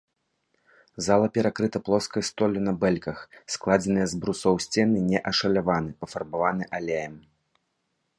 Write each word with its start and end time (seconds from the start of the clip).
Зала 1.07 1.27
перакрыта 1.35 1.81
плоскай 1.89 2.23
столлю 2.29 2.63
на 2.67 2.73
бэльках, 2.83 3.19
складзеныя 3.55 4.07
з 4.13 4.21
брусоў 4.23 4.55
сцены 4.65 4.97
не 5.11 5.19
ашаляваны, 5.33 5.91
пафарбаваны 6.01 6.63
алеем. 6.79 7.15